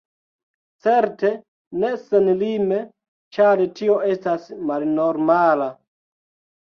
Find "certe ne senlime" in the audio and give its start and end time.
0.85-2.79